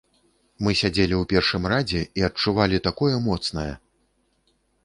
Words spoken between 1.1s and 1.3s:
ў